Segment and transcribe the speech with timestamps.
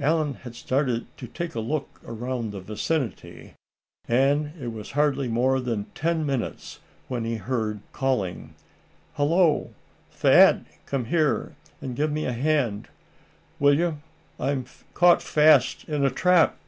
[0.00, 3.54] Allan had started to take a look around the vicinity,
[4.08, 8.54] and it was hardly more than ten minutes when he was heard calling:
[9.14, 9.70] "Hello!
[10.10, 12.88] Thad, come here, and give me a hand,
[13.60, 14.00] will you?
[14.40, 16.58] I'm caught fast in a trap!"